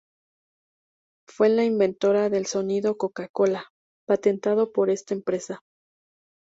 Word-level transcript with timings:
Fue 1.27 1.49
la 1.49 1.63
inventora 1.63 2.29
del 2.31 2.47
sonido 2.47 2.97
Coca-Cola, 2.97 3.67
patentado 4.07 4.71
por 4.73 4.89
esta 4.89 5.13
empresa. 5.13 5.61